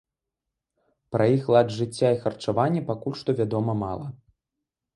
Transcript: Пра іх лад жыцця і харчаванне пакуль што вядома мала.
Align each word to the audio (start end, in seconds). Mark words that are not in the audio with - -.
Пра 1.15 1.27
іх 1.35 1.43
лад 1.57 1.67
жыцця 1.77 2.09
і 2.17 2.19
харчаванне 2.25 2.81
пакуль 2.89 3.17
што 3.23 3.29
вядома 3.43 3.79
мала. 3.87 4.07